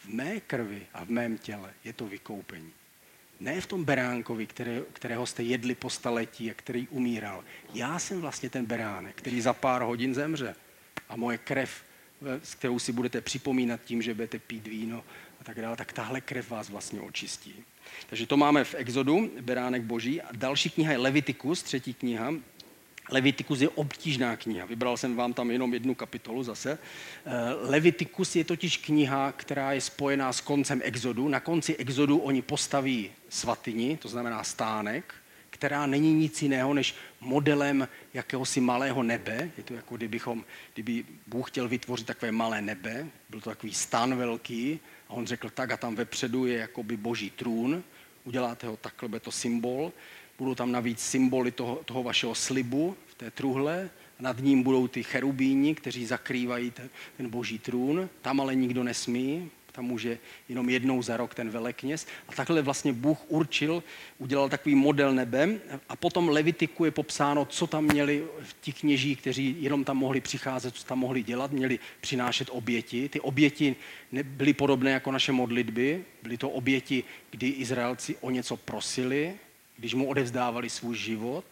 [0.00, 2.72] V mé krvi a v mém těle je to vykoupení.
[3.40, 7.44] Ne v tom beránkovi, které, kterého jste jedli po staletí a který umíral.
[7.74, 10.54] Já jsem vlastně ten beránek, který za pár hodin zemře.
[11.08, 11.84] A moje krev,
[12.42, 15.04] s kterou si budete připomínat tím, že budete pít víno
[15.40, 17.64] a tak dále, tak tahle krev vás vlastně očistí.
[18.06, 20.22] Takže to máme v Exodu, beránek boží.
[20.22, 22.34] A další kniha je Levitikus, třetí kniha,
[23.10, 24.66] Levitikus je obtížná kniha.
[24.66, 26.78] Vybral jsem vám tam jenom jednu kapitolu zase.
[27.26, 31.28] Eh, Levitikus je totiž kniha, která je spojená s koncem Exodu.
[31.28, 35.14] Na konci Exodu oni postaví svatyni, to znamená stánek,
[35.50, 39.50] která není nic jiného než modelem jakéhosi malého nebe.
[39.56, 40.44] Je to jako kdybychom,
[40.74, 45.50] kdyby Bůh chtěl vytvořit takové malé nebe, byl to takový stan velký a on řekl
[45.50, 47.82] tak a tam vepředu je jakoby boží trůn,
[48.24, 49.92] uděláte ho takhle, bude to symbol
[50.40, 53.90] budou tam navíc symboly toho, toho vašeho slibu v té truhle.
[54.20, 58.08] Nad ním budou ty cherubíni, kteří zakrývají ten, ten boží trůn.
[58.22, 62.06] Tam ale nikdo nesmí, tam může jenom jednou za rok ten velekněz.
[62.28, 63.82] A takhle vlastně Bůh určil,
[64.18, 68.24] udělal takový model nebe a potom Levitiku je popsáno, co tam měli
[68.60, 73.08] ti kněží, kteří jenom tam mohli přicházet, co tam mohli dělat, měli přinášet oběti.
[73.08, 73.76] Ty oběti
[74.22, 79.34] byly podobné jako naše modlitby, byly to oběti, kdy Izraelci o něco prosili,
[79.80, 81.44] když mu odevzdávali svůj život,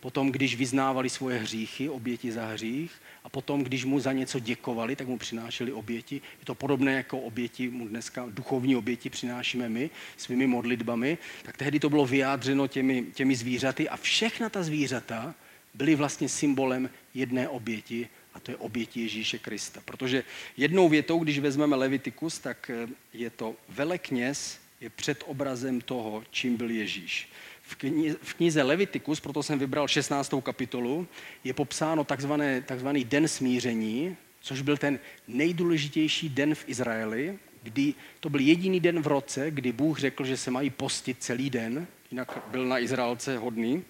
[0.00, 2.92] potom když vyznávali svoje hříchy, oběti za hřích,
[3.24, 6.14] a potom, když mu za něco děkovali, tak mu přinášeli oběti.
[6.14, 11.18] Je to podobné jako oběti, mu dneska duchovní oběti přinášíme my svými modlitbami.
[11.42, 15.34] Tak tehdy to bylo vyjádřeno těmi, těmi zvířaty a všechna ta zvířata
[15.74, 19.80] byly vlastně symbolem jedné oběti a to je oběti Ježíše Krista.
[19.84, 20.24] Protože
[20.56, 22.70] jednou větou, když vezmeme Levitikus, tak
[23.12, 27.28] je to velekněz je před obrazem toho, čím byl Ježíš
[27.62, 30.34] v, knize, Levitikus, proto jsem vybral 16.
[30.42, 31.06] kapitolu,
[31.44, 34.98] je popsáno takzvané, takzvaný den smíření, což byl ten
[35.28, 40.36] nejdůležitější den v Izraeli, kdy to byl jediný den v roce, kdy Bůh řekl, že
[40.36, 43.84] se mají postit celý den, jinak byl na Izraelce hodný.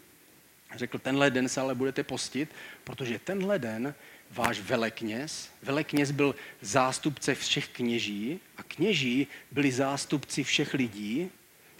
[0.74, 2.48] Řekl, tenhle den se ale budete postit,
[2.84, 3.94] protože tenhle den
[4.30, 11.30] váš velekněz, velekněz byl zástupce všech kněží a kněží byli zástupci všech lidí,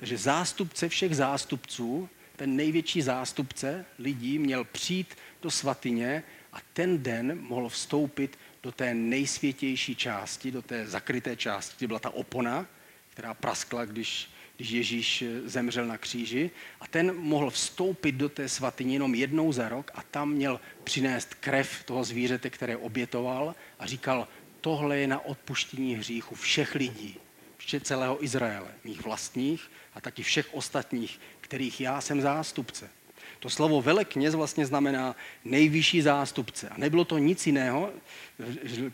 [0.02, 7.38] takže zástupce všech zástupců, ten největší zástupce lidí měl přijít do svatyně a ten den
[7.40, 12.66] mohl vstoupit do té nejsvětější části, do té zakryté části, kde byla ta opona,
[13.10, 16.50] která praskla, když, když Ježíš zemřel na kříži.
[16.80, 21.34] A ten mohl vstoupit do té svatyně jenom jednou za rok a tam měl přinést
[21.34, 24.28] krev toho zvířete, které obětoval a říkal,
[24.60, 27.18] tohle je na odpuštění hříchu všech lidí,
[27.66, 32.90] všech celého Izraele, mých vlastních a taky všech ostatních, kterých já jsem zástupce.
[33.38, 36.68] To slovo velekněz vlastně znamená nejvyšší zástupce.
[36.68, 37.92] A nebylo to nic jiného.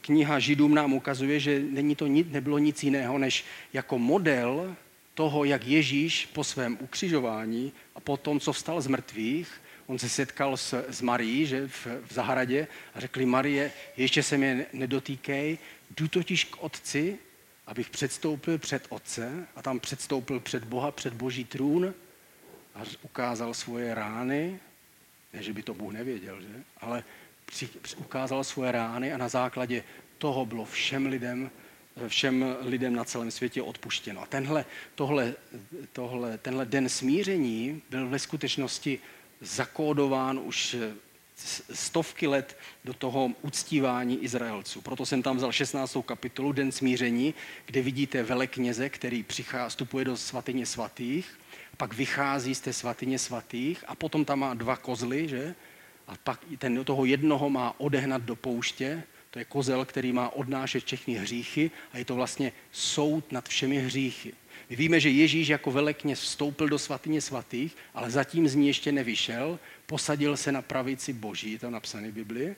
[0.01, 4.77] Kniha Židům nám ukazuje, že není to, nebylo nic jiného, než jako model
[5.15, 10.09] toho, jak Ježíš po svém ukřižování a po tom, co vstal z mrtvých, on se
[10.09, 15.59] setkal s, s Marií že v, v zahradě a řekli Marie, ještě se mě nedotýkej,
[15.97, 17.19] jdu totiž k otci,
[17.69, 21.95] abych předstoupil před otce a tam předstoupil před Boha, před boží trůn
[22.75, 24.61] a ukázal svoje rány,
[25.33, 26.49] ne, že by to Bůh nevěděl, že?
[26.81, 27.05] ale
[27.47, 29.85] při, ukázal svoje rány a na základě
[30.19, 31.51] toho bylo všem lidem,
[32.09, 34.23] všem lidem na celém světě odpuštěno.
[34.23, 35.35] A tenhle, tohle,
[35.93, 38.99] tohle, tenhle den smíření byl ve skutečnosti
[39.41, 40.77] zakódován už
[41.73, 44.81] stovky let do toho uctívání Izraelců.
[44.81, 45.97] Proto jsem tam vzal 16.
[46.07, 47.35] kapitolu Den smíření,
[47.67, 51.39] kde vidíte velekněze, který přichází, vstupuje do svatyně svatých
[51.79, 55.55] pak vychází z té svatyně svatých a potom tam má dva kozly, že?
[56.09, 60.85] A pak ten, toho jednoho má odehnat do pouště, to je kozel, který má odnášet
[60.85, 64.35] všechny hříchy a je to vlastně soud nad všemi hříchy.
[64.71, 68.93] My víme, že Ježíš jako velekněz vstoupil do svatyně svatých, ale zatím z ní ještě
[68.93, 72.57] nevyšel, posadil se na pravici Boží, je to napsané v Bibli,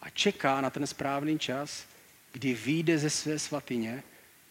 [0.00, 1.86] a čeká na ten správný čas,
[2.32, 4.02] kdy vyjde ze své svatyně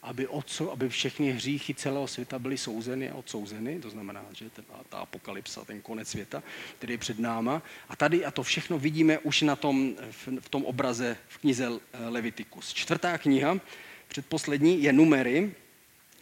[0.03, 4.63] aby, odso, aby všechny hříchy celého světa byly souzeny a odsouzeny, to znamená, že ta,
[4.89, 6.43] ta apokalypsa, ten konec světa,
[6.77, 7.61] který je před náma.
[7.89, 11.67] A tady, a to všechno vidíme už na tom, v, v tom obraze v knize
[12.09, 12.73] Levitikus.
[12.73, 13.59] Čtvrtá kniha,
[14.07, 15.51] předposlední, je numery,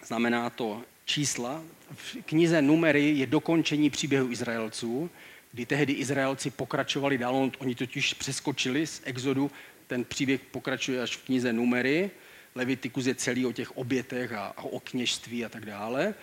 [0.06, 1.64] znamená to čísla.
[1.94, 5.10] V knize numery je dokončení příběhu Izraelců,
[5.52, 9.52] kdy tehdy Izraelci pokračovali dál, oni totiž přeskočili z exodu,
[9.88, 12.12] ten příběh pokračuje až v knize numery,
[12.56, 16.14] Levitikus je celý o těch obětech a, a o kněžství a tak dále.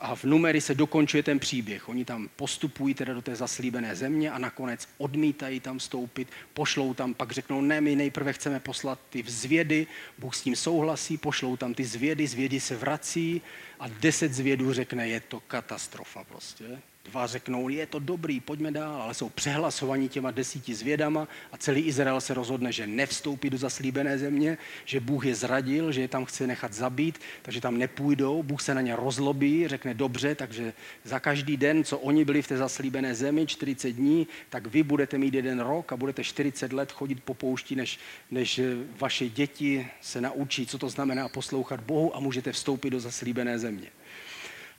[0.00, 1.88] A v numery se dokončuje ten příběh.
[1.88, 7.14] Oni tam postupují teda do té zaslíbené země a nakonec odmítají tam stoupit, pošlou tam,
[7.14, 9.86] pak řeknou, ne, my nejprve chceme poslat ty zvědy,
[10.18, 13.42] Bůh s tím souhlasí, pošlou tam ty zvědy, zvědy se vrací
[13.80, 16.64] a deset zvědů řekne, je to katastrofa prostě.
[17.04, 21.80] Dva řeknou, je to dobrý, pojďme dál, ale jsou přehlasovaní těma desíti zvědama a celý
[21.80, 26.24] Izrael se rozhodne, že nevstoupí do zaslíbené země, že Bůh je zradil, že je tam
[26.24, 28.42] chce nechat zabít, takže tam nepůjdou.
[28.42, 30.72] Bůh se na ně rozlobí, řekne dobře, takže
[31.04, 35.18] za každý den, co oni byli v té zaslíbené zemi, 40 dní, tak vy budete
[35.18, 37.98] mít jeden rok a budete 40 let chodit po poušti, než,
[38.30, 38.60] než
[38.98, 43.88] vaše děti se naučí, co to znamená poslouchat Bohu a můžete vstoupit do zaslíbené země.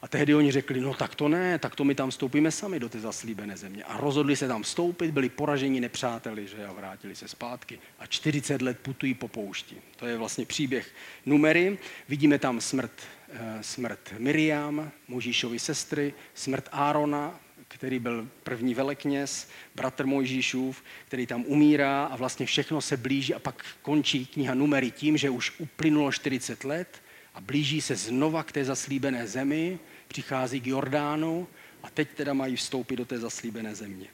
[0.04, 2.90] A tehdy oni řekli, no tak to ne, tak to my tam vstoupíme sami do
[2.90, 3.84] té zaslíbené země.
[3.84, 7.80] A rozhodli se tam vstoupit, byli poraženi nepřáteli, že a vrátili se zpátky.
[8.00, 9.76] A 40 let putují po poušti.
[9.96, 10.92] To je vlastně příběh
[11.26, 11.78] numery.
[12.10, 12.92] Vidíme tam smrt,
[13.30, 21.44] eh, smrt Miriam, Možíšovi sestry, smrt Árona, který byl první velekněz, bratr Mojžíšův, který tam
[21.48, 26.12] umírá a vlastně všechno se blíží a pak končí kniha numery tím, že už uplynulo
[26.12, 27.03] 40 let
[27.34, 31.48] a blíží se znova k té zaslíbené zemi, přichází k Jordánu
[31.84, 34.08] a teď teda mají vstoupit do té zaslíbené země.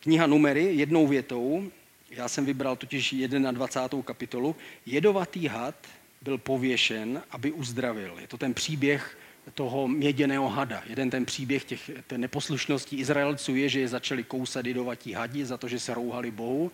[0.00, 1.70] Kniha Numery jednou větou,
[2.10, 3.14] já jsem vybral totiž
[3.50, 4.02] 21.
[4.02, 5.86] kapitolu, jedovatý had
[6.22, 8.16] byl pověšen, aby uzdravil.
[8.20, 9.18] Je to ten příběh
[9.54, 10.82] toho měděného hada.
[10.86, 15.56] Jeden ten příběh těch, té neposlušnosti Izraelců je, že je začali kousat jedovatí hadi za
[15.56, 16.72] to, že se rouhali Bohu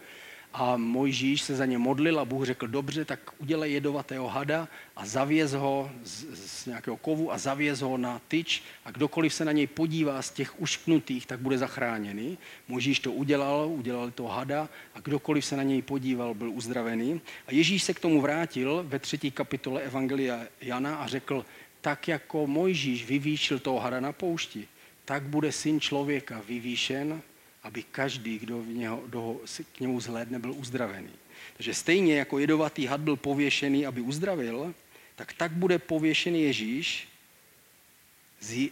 [0.56, 5.06] a Mojžíš se za ně modlil a Bůh řekl, dobře, tak udělej jedovatého hada a
[5.06, 9.52] zavěz ho z, z nějakého kovu a zavěz ho na tyč a kdokoliv se na
[9.52, 12.38] něj podívá z těch ušknutých, tak bude zachráněný.
[12.68, 17.20] Mojžíš to udělal, udělal to hada a kdokoliv se na něj podíval, byl uzdravený.
[17.46, 21.44] A Ježíš se k tomu vrátil ve třetí kapitole Evangelia Jana a řekl,
[21.80, 24.68] tak jako Mojžíš vyvýšil toho hada na poušti,
[25.04, 27.22] tak bude syn člověka vyvýšen
[27.64, 29.40] aby každý, kdo, v něho, kdo
[29.72, 31.10] k němu zhlédne, byl uzdravený.
[31.56, 34.74] Takže stejně jako jedovatý had byl pověšený, aby uzdravil,
[35.16, 37.08] tak tak bude pověšený Ježíš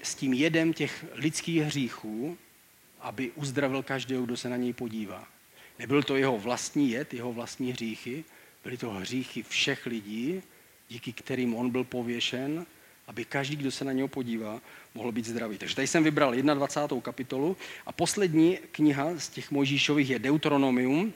[0.03, 2.39] s tím jedem těch lidských hříchů,
[3.01, 5.29] aby uzdravil každého, kdo se na něj podívá.
[5.79, 8.25] Nebyl to jeho vlastní jed, jeho vlastní hříchy,
[8.65, 10.43] byly to hříchy všech lidí,
[10.89, 12.67] díky kterým on byl pověšen,
[13.07, 14.61] aby každý, kdo se na něho podívá,
[14.95, 15.59] mohl být zdravý.
[15.59, 17.01] Takže tady jsem vybral 21.
[17.01, 21.13] kapitolu a poslední kniha z těch Mojžíšových je Deuteronomium.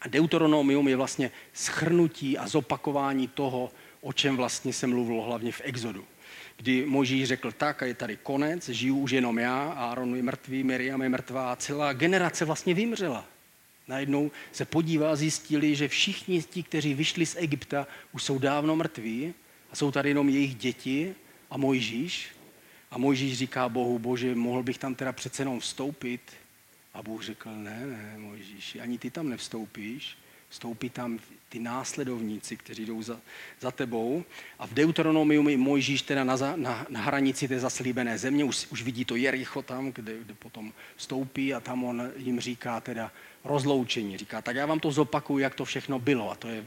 [0.00, 3.70] A Deuteronomium je vlastně schrnutí a zopakování toho,
[4.00, 6.04] o čem vlastně se mluvilo hlavně v Exodu.
[6.56, 10.64] Kdy Mojžíš řekl tak a je tady konec, žiju už jenom já, Aaron je mrtvý,
[10.64, 13.24] Miriam je mrtvá a celá generace vlastně vymřela.
[13.88, 19.34] Najednou se podívá zjistili, že všichni ti, kteří vyšli z Egypta, už jsou dávno mrtví
[19.74, 21.14] a jsou tady jenom jejich děti
[21.50, 22.28] a Mojžíš.
[22.90, 26.20] A Mojžíš říká Bohu, bože, mohl bych tam teda přece jenom vstoupit?
[26.94, 30.18] A Bůh řekl, ne, ne, Mojžíši, ani ty tam nevstoupíš,
[30.48, 31.18] vstoupí tam
[31.48, 33.20] ty následovníci, kteří jdou za,
[33.60, 34.24] za tebou.
[34.58, 38.82] A v Deuteronomiu je Mojžíš teda na, na, na hranici té zaslíbené země, už, už
[38.82, 43.12] vidí to Jericho tam, kde, kde potom vstoupí a tam on jim říká teda
[43.44, 44.18] rozloučení.
[44.18, 46.30] Říká, tak já vám to zopakuju, jak to všechno bylo.
[46.30, 46.64] A to je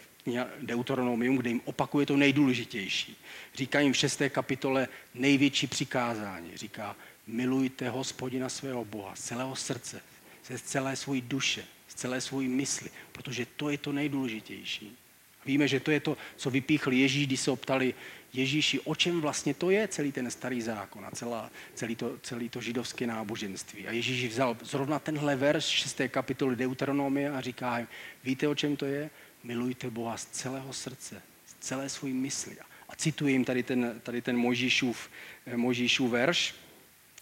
[0.62, 3.18] Deuteronomium, kde jim opakuje to nejdůležitější.
[3.56, 6.52] Říká jim v šesté kapitole největší přikázání.
[6.56, 6.96] Říká,
[7.28, 10.02] milujte hospodina svého Boha z celého srdce,
[10.44, 14.98] z celé své duše, z celé své mysli, protože to je to nejdůležitější.
[15.46, 17.94] Víme, že to je to, co vypíchl Ježíš, když se optali
[18.34, 22.50] Ježíši, o čem vlastně to je celý ten starý zákon a celá, celý, to, celý
[22.50, 23.88] to židovské náboženství.
[23.88, 26.02] A Ježíš vzal zrovna tenhle verš 6.
[26.08, 27.88] kapitoly Deuteronomie a říká,
[28.24, 29.10] víte, o čem to je?
[29.44, 32.58] Milujte Boha z celého srdce, z celé své mysli.
[32.90, 35.10] A cituji jim tady ten, tady ten Mojžíšův,
[35.56, 36.56] Mojžíšův verš.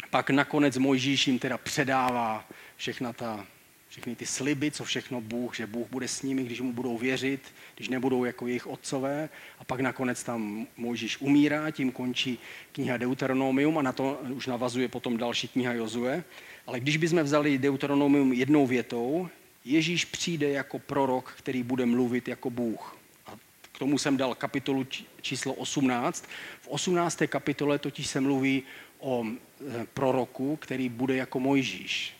[0.09, 3.47] Pak nakonec Mojžíš jim teda předává všechna ta
[3.95, 7.41] všechny ty sliby, co všechno Bůh, že Bůh bude s nimi, když mu budou věřit,
[7.75, 9.29] když nebudou jako jejich otcové.
[9.59, 12.39] A pak nakonec tam Mojžíš umírá, tím končí
[12.71, 16.23] kniha Deuteronomium a na to už navazuje potom další kniha Jozue.
[16.67, 19.29] Ale když bychom vzali Deuteronomium jednou větou,
[19.65, 22.97] Ježíš přijde jako prorok, který bude mluvit jako Bůh.
[23.25, 23.31] A
[23.71, 24.87] k tomu jsem dal kapitolu
[25.21, 26.25] číslo 18.
[26.61, 27.21] V 18.
[27.27, 28.63] kapitole totiž se mluví
[28.99, 32.13] o e, proroku, který bude jako Mojžíš.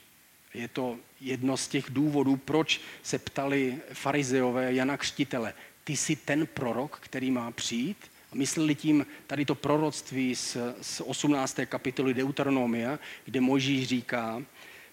[0.53, 5.53] Je to jedno z těch důvodů, proč se ptali farizeové Jana Křtitele.
[5.83, 7.97] Ty jsi ten prorok, který má přijít?
[8.31, 11.59] A mysleli tím tady to proroctví z, z 18.
[11.65, 14.43] kapitoly Deuteronomia, kde Mojžíš říká,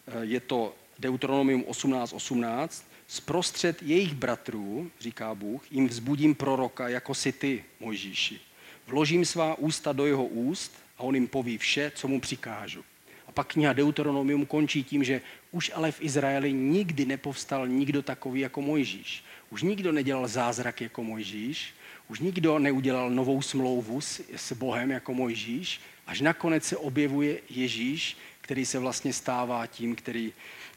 [0.07, 7.15] e, je to Deuteronomium 18.18, 18, zprostřed jejich bratrů, říká Bůh, jim vzbudím proroka, jako
[7.15, 8.41] si ty, Mojžíši.
[8.87, 12.85] Vložím svá ústa do jeho úst a on jim poví vše, co mu přikážu.
[13.27, 15.21] A pak kniha Deuteronomium končí tím, že
[15.51, 19.25] už ale v Izraeli nikdy nepovstal nikdo takový jako Mojžíš.
[19.51, 21.75] Už nikdo nedělal zázrak jako Mojžíš,
[22.09, 28.17] už nikdo neudělal novou smlouvu s, s Bohem jako Mojžíš, až nakonec se objevuje Ježíš,
[28.41, 30.33] který se vlastně stává tím, který,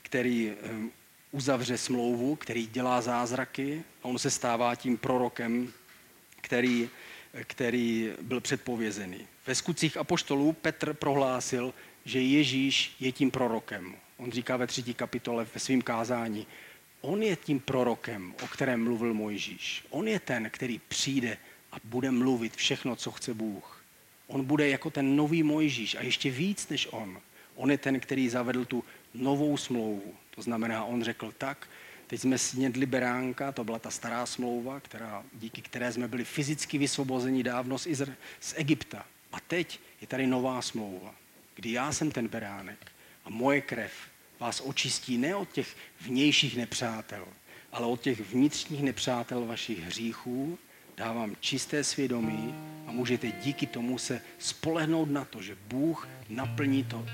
[0.06, 0.53] který
[1.32, 5.74] uzavře smlouvu, který dělá zázraky a on se stává tím prorokem,
[6.41, 6.89] který,
[7.43, 9.28] který byl předpovězený.
[9.47, 11.74] Ve skutcích apoštolů Petr prohlásil,
[12.06, 13.95] že Ježíš je tím prorokem.
[14.18, 16.47] On říká ve třetí kapitole ve svém kázání,
[17.01, 19.86] on je tím prorokem, o kterém mluvil Mojžíš.
[19.89, 21.38] On je ten, který přijde
[21.72, 23.84] a bude mluvit všechno, co chce Bůh.
[24.28, 27.22] On bude jako ten nový Mojžíš a ještě víc než on.
[27.56, 28.84] On je ten, který zavedl tu
[29.18, 30.13] novou smlouvu.
[30.36, 31.68] To znamená, on řekl tak,
[32.07, 36.78] teď jsme snědli beránka, to byla ta stará smlouva, která, díky které jsme byli fyzicky
[36.78, 39.05] vysvobozeni dávno z, Izr- z Egypta.
[39.32, 41.16] A teď je tady nová smlouva,
[41.55, 42.91] kdy já jsem ten beránek
[43.26, 43.91] a moje krev
[44.39, 47.28] vás očistí ne od těch vnějších nepřátel,
[47.72, 50.59] ale od těch vnitřních nepřátel vašich hříchů,
[50.97, 52.55] dávám čisté svědomí
[52.88, 57.05] a můžete díky tomu se spolehnout na to, že Bůh naplní to,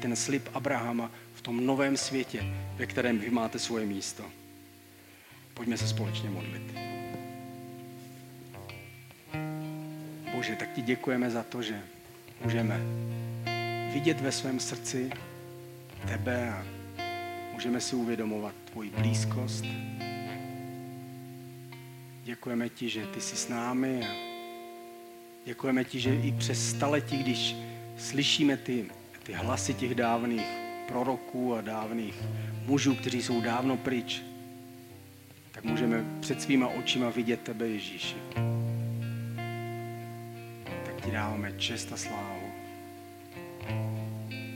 [0.00, 2.44] ten slib Abrahama v tom novém světě,
[2.76, 4.24] ve kterém vy máte svoje místo.
[5.54, 6.74] Pojďme se společně modlit.
[10.34, 11.82] Bože, tak ti děkujeme za to, že
[12.44, 12.80] můžeme
[13.92, 15.10] vidět ve svém srdci
[16.08, 16.66] tebe a
[17.52, 19.64] můžeme si uvědomovat tvoji blízkost.
[22.24, 24.12] Děkujeme ti, že ty jsi s námi a
[25.44, 27.56] děkujeme ti, že i přes staletí, když
[27.98, 28.90] slyšíme ty,
[29.22, 32.14] ty hlasy těch dávných proroků a dávných
[32.66, 34.22] mužů, kteří jsou dávno pryč,
[35.52, 38.16] tak můžeme před svýma očima vidět tebe, Ježíši.
[40.86, 42.52] Tak ti dáváme čest a slávu.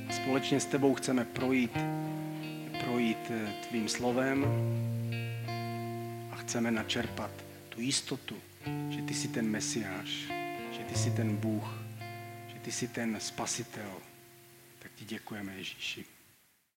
[0.09, 1.79] A společně s tebou chceme projít,
[2.85, 4.45] projít eh, tvým slovem
[6.31, 7.31] a chceme načerpat
[7.69, 8.37] tu jistotu,
[8.91, 10.09] že ty jsi ten Mesiáš,
[10.73, 11.83] že ty jsi ten Bůh,
[12.47, 13.93] že ty jsi ten Spasitel.
[14.79, 16.05] Tak ti děkujeme, Ježíši.